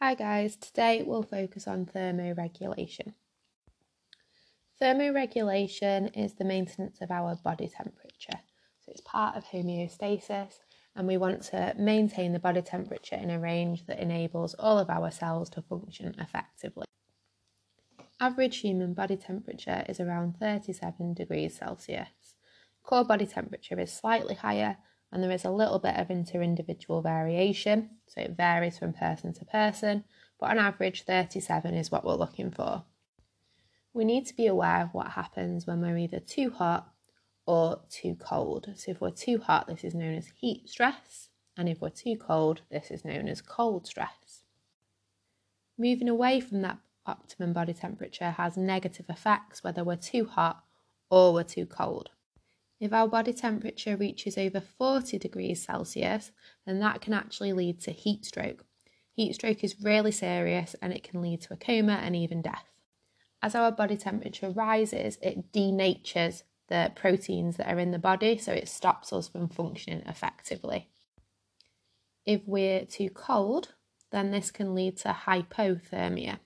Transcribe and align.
Hi 0.00 0.14
guys, 0.14 0.54
today 0.54 1.02
we'll 1.04 1.24
focus 1.24 1.66
on 1.66 1.84
thermoregulation. 1.84 3.14
Thermoregulation 4.80 6.16
is 6.16 6.34
the 6.34 6.44
maintenance 6.44 7.00
of 7.00 7.10
our 7.10 7.34
body 7.34 7.66
temperature. 7.66 8.38
So 8.78 8.92
it's 8.92 9.00
part 9.00 9.36
of 9.36 9.46
homeostasis 9.46 10.60
and 10.94 11.08
we 11.08 11.16
want 11.16 11.42
to 11.46 11.74
maintain 11.76 12.32
the 12.32 12.38
body 12.38 12.62
temperature 12.62 13.16
in 13.16 13.28
a 13.28 13.40
range 13.40 13.86
that 13.86 13.98
enables 13.98 14.54
all 14.54 14.78
of 14.78 14.88
our 14.88 15.10
cells 15.10 15.50
to 15.50 15.62
function 15.62 16.14
effectively. 16.20 16.86
Average 18.20 18.58
human 18.58 18.94
body 18.94 19.16
temperature 19.16 19.84
is 19.88 19.98
around 19.98 20.36
37 20.38 21.14
degrees 21.14 21.56
Celsius. 21.58 22.36
Core 22.84 23.04
body 23.04 23.26
temperature 23.26 23.80
is 23.80 23.92
slightly 23.92 24.36
higher 24.36 24.76
and 25.12 25.22
there 25.22 25.30
is 25.30 25.44
a 25.44 25.50
little 25.50 25.78
bit 25.78 25.96
of 25.96 26.10
inter-individual 26.10 27.02
variation, 27.02 27.90
so 28.06 28.20
it 28.20 28.36
varies 28.36 28.78
from 28.78 28.92
person 28.92 29.32
to 29.34 29.44
person, 29.44 30.04
but 30.38 30.50
on 30.50 30.58
average 30.58 31.02
37 31.02 31.74
is 31.74 31.90
what 31.90 32.04
we're 32.04 32.14
looking 32.14 32.50
for. 32.50 32.84
We 33.92 34.04
need 34.04 34.26
to 34.26 34.36
be 34.36 34.46
aware 34.46 34.82
of 34.82 34.94
what 34.94 35.12
happens 35.12 35.66
when 35.66 35.80
we're 35.80 35.98
either 35.98 36.20
too 36.20 36.50
hot 36.50 36.92
or 37.46 37.80
too 37.88 38.14
cold. 38.14 38.68
So 38.76 38.90
if 38.90 39.00
we're 39.00 39.10
too 39.10 39.38
hot, 39.38 39.66
this 39.66 39.82
is 39.82 39.94
known 39.94 40.14
as 40.14 40.28
heat 40.36 40.68
stress, 40.68 41.30
and 41.56 41.68
if 41.68 41.80
we're 41.80 41.88
too 41.88 42.16
cold, 42.16 42.60
this 42.70 42.90
is 42.90 43.04
known 43.04 43.28
as 43.28 43.40
cold 43.40 43.86
stress. 43.86 44.42
Moving 45.78 46.08
away 46.08 46.40
from 46.40 46.62
that 46.62 46.78
optimum 47.06 47.54
body 47.54 47.72
temperature 47.72 48.32
has 48.32 48.56
negative 48.56 49.06
effects 49.08 49.64
whether 49.64 49.82
we're 49.82 49.96
too 49.96 50.26
hot 50.26 50.62
or 51.10 51.32
we're 51.32 51.42
too 51.42 51.64
cold. 51.64 52.10
If 52.80 52.92
our 52.92 53.08
body 53.08 53.32
temperature 53.32 53.96
reaches 53.96 54.38
over 54.38 54.60
40 54.60 55.18
degrees 55.18 55.64
Celsius, 55.64 56.30
then 56.64 56.78
that 56.80 57.00
can 57.00 57.12
actually 57.12 57.52
lead 57.52 57.80
to 57.80 57.90
heat 57.90 58.24
stroke. 58.24 58.64
Heat 59.12 59.34
stroke 59.34 59.64
is 59.64 59.82
really 59.82 60.12
serious 60.12 60.76
and 60.80 60.92
it 60.92 61.02
can 61.02 61.20
lead 61.20 61.40
to 61.42 61.54
a 61.54 61.56
coma 61.56 61.94
and 61.94 62.14
even 62.14 62.40
death. 62.40 62.66
As 63.42 63.54
our 63.54 63.72
body 63.72 63.96
temperature 63.96 64.50
rises, 64.50 65.18
it 65.20 65.52
denatures 65.52 66.44
the 66.68 66.92
proteins 66.94 67.56
that 67.56 67.72
are 67.72 67.78
in 67.78 67.90
the 67.90 67.98
body, 67.98 68.38
so 68.38 68.52
it 68.52 68.68
stops 68.68 69.12
us 69.12 69.26
from 69.26 69.48
functioning 69.48 70.02
effectively. 70.06 70.88
If 72.24 72.42
we're 72.46 72.84
too 72.84 73.10
cold, 73.10 73.74
then 74.12 74.30
this 74.30 74.50
can 74.50 74.74
lead 74.74 74.98
to 74.98 75.08
hypothermia. 75.08 76.38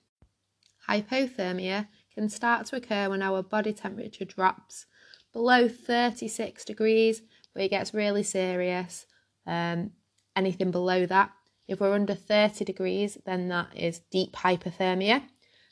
Hypothermia 0.89 1.89
can 2.15 2.29
start 2.29 2.67
to 2.67 2.77
occur 2.77 3.09
when 3.09 3.23
our 3.23 3.43
body 3.43 3.73
temperature 3.73 4.25
drops 4.25 4.87
below 5.33 5.69
36 5.69 6.65
degrees, 6.65 7.23
where 7.53 7.65
it 7.65 7.71
gets 7.71 7.95
really 7.95 8.23
serious. 8.23 9.07
Um, 9.47 9.93
anything 10.37 10.71
below 10.71 11.07
that, 11.07 11.33
if 11.69 11.81
we're 11.81 11.95
under 11.95 12.15
30 12.15 12.65
degrees, 12.65 13.19
then 13.25 13.49
that 13.49 13.69
is 13.77 14.01
deep 14.11 14.33
hypothermia. 14.33 15.23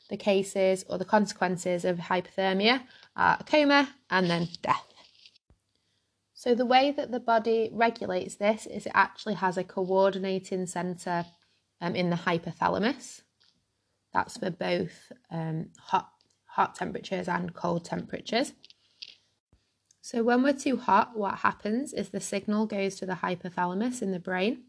The 0.09 0.17
cases 0.17 0.83
or 0.89 0.97
the 0.97 1.05
consequences 1.05 1.85
of 1.85 1.97
hypothermia 1.97 2.83
are 3.15 3.39
coma 3.45 3.89
and 4.09 4.29
then 4.29 4.47
death. 4.61 4.85
So, 6.33 6.55
the 6.55 6.65
way 6.65 6.91
that 6.91 7.11
the 7.11 7.19
body 7.19 7.69
regulates 7.71 8.35
this 8.35 8.65
is 8.65 8.87
it 8.87 8.91
actually 8.95 9.35
has 9.35 9.57
a 9.57 9.63
coordinating 9.63 10.65
centre 10.65 11.25
um, 11.79 11.95
in 11.95 12.09
the 12.09 12.15
hypothalamus. 12.15 13.21
That's 14.11 14.37
for 14.37 14.49
both 14.49 15.11
um, 15.29 15.67
hot, 15.79 16.09
hot 16.45 16.75
temperatures 16.75 17.27
and 17.27 17.53
cold 17.53 17.85
temperatures. 17.85 18.53
So 20.11 20.23
when 20.23 20.43
we're 20.43 20.51
too 20.51 20.75
hot, 20.75 21.15
what 21.15 21.35
happens 21.35 21.93
is 21.93 22.09
the 22.09 22.19
signal 22.19 22.65
goes 22.65 22.95
to 22.95 23.05
the 23.05 23.13
hypothalamus 23.13 24.01
in 24.01 24.11
the 24.11 24.19
brain, 24.19 24.63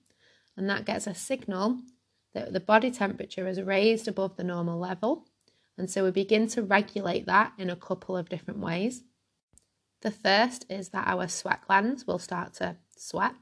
and 0.57 0.71
that 0.71 0.85
gets 0.85 1.09
a 1.09 1.17
signal 1.17 1.81
that 2.33 2.53
the 2.53 2.61
body 2.61 2.93
temperature 2.93 3.49
is 3.49 3.61
raised 3.61 4.07
above 4.07 4.37
the 4.37 4.45
normal 4.45 4.79
level. 4.79 5.27
And 5.77 5.91
so 5.91 6.05
we 6.05 6.13
begin 6.13 6.47
to 6.51 6.63
regulate 6.63 7.27
that 7.27 7.55
in 7.59 7.71
a 7.71 7.75
couple 7.75 8.17
of 8.17 8.29
different 8.29 8.61
ways. 8.61 9.03
The 10.03 10.13
first 10.13 10.65
is 10.71 10.91
that 10.91 11.09
our 11.09 11.27
sweat 11.27 11.63
glands 11.67 12.07
will 12.07 12.21
start 12.21 12.55
to 12.55 12.77
sweat, 12.97 13.35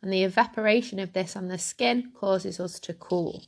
and 0.00 0.12
the 0.12 0.22
evaporation 0.22 1.00
of 1.00 1.12
this 1.12 1.34
on 1.34 1.48
the 1.48 1.58
skin 1.58 2.12
causes 2.14 2.60
us 2.60 2.78
to 2.78 2.94
cool. 2.94 3.42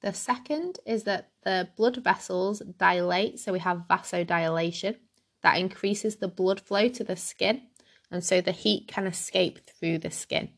The 0.00 0.14
second 0.14 0.78
is 0.86 1.02
that 1.02 1.28
the 1.42 1.68
blood 1.76 1.98
vessels 1.98 2.62
dilate, 2.78 3.38
so 3.38 3.52
we 3.52 3.58
have 3.58 3.84
vasodilation, 3.86 4.96
that 5.44 5.58
increases 5.58 6.16
the 6.16 6.26
blood 6.26 6.58
flow 6.58 6.88
to 6.88 7.04
the 7.04 7.16
skin, 7.16 7.60
and 8.10 8.24
so 8.24 8.40
the 8.40 8.50
heat 8.50 8.88
can 8.88 9.06
escape 9.06 9.60
through 9.68 9.98
the 9.98 10.10
skin. 10.10 10.48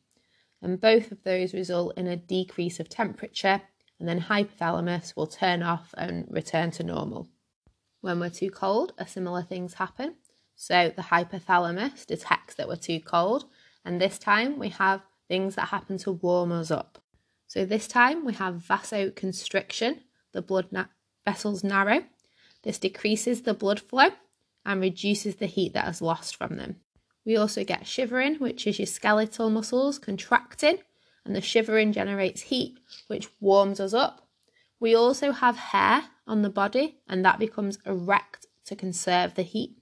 And 0.63 0.81
both 0.81 1.11
of 1.11 1.25
those 1.25 1.53
result 1.53 1.99
in 1.99 2.07
a 2.07 2.17
decrease 2.17 2.79
of 2.79 2.89
temperature, 2.89 3.61
and 3.99 4.09
then 4.09 4.21
hypothalamus 4.21 5.17
will 5.17 5.27
turn 5.27 5.65
off 5.65 5.93
and 5.99 6.27
return 6.31 6.71
to 6.73 6.85
normal. 6.85 7.29
When 8.01 8.21
we're 8.21 8.31
too 8.31 8.51
cold, 8.51 8.93
a 8.97 9.09
similar 9.09 9.43
things 9.43 9.75
happen. 9.75 10.15
So 10.55 10.93
the 10.95 11.03
hypothalamus 11.03 12.07
detects 12.07 12.55
that 12.55 12.69
we're 12.69 12.77
too 12.77 13.01
cold, 13.01 13.47
and 13.85 14.01
this 14.01 14.21
time 14.21 14.57
we 14.57 14.69
have 14.69 15.03
things 15.27 15.57
that 15.57 15.69
happen 15.69 15.99
to 15.99 16.13
warm 16.13 16.53
us 16.53 16.71
up. 16.71 17.03
So 17.49 17.65
this 17.65 17.89
time 17.89 18.25
we 18.25 18.35
have 18.35 18.63
vasoconstriction, 18.69 19.99
the 20.33 20.43
blood 20.43 20.69
na- 20.71 20.87
vessels 21.25 21.65
narrow. 21.65 22.05
This 22.63 22.79
decreases 22.79 23.43
the 23.43 23.55
blood 23.55 23.81
flow 23.81 24.11
and 24.67 24.81
reduces 24.81 25.37
the 25.37 25.47
heat 25.47 25.73
that 25.73 25.89
is 25.89 26.03
lost 26.03 26.37
from 26.37 26.57
them. 26.57 26.77
We 27.25 27.37
also 27.37 27.65
get 27.65 27.87
shivering, 27.87 28.35
which 28.37 28.67
is 28.67 28.79
your 28.79 28.87
skeletal 28.87 29.49
muscles 29.49 29.99
contracting, 29.99 30.79
and 31.25 31.35
the 31.35 31.41
shivering 31.41 31.93
generates 31.93 32.43
heat, 32.43 32.79
which 33.07 33.29
warms 33.41 33.81
us 33.81 33.95
up. 33.95 34.29
We 34.79 34.95
also 34.95 35.33
have 35.33 35.57
hair 35.57 36.05
on 36.27 36.43
the 36.43 36.51
body, 36.51 36.99
and 37.09 37.25
that 37.25 37.39
becomes 37.39 37.79
erect 37.87 38.47
to 38.67 38.77
conserve 38.77 39.35
the 39.35 39.43
heat. 39.43 39.79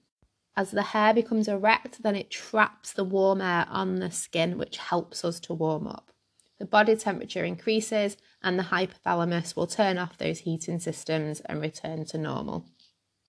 As 0.55 0.71
the 0.71 0.83
hair 0.83 1.13
becomes 1.13 1.47
erect, 1.47 2.01
then 2.01 2.15
it 2.15 2.31
traps 2.31 2.93
the 2.93 3.03
warm 3.03 3.41
air 3.41 3.65
on 3.69 3.97
the 3.97 4.11
skin, 4.11 4.57
which 4.57 4.77
helps 4.77 5.25
us 5.25 5.39
to 5.41 5.53
warm 5.53 5.85
up. 5.87 6.11
The 6.59 6.65
body 6.65 6.95
temperature 6.95 7.43
increases, 7.43 8.15
and 8.41 8.57
the 8.57 8.63
hypothalamus 8.63 9.55
will 9.55 9.67
turn 9.67 9.97
off 9.97 10.17
those 10.17 10.39
heating 10.39 10.79
systems 10.79 11.41
and 11.41 11.59
return 11.59 12.05
to 12.05 12.17
normal. 12.17 12.65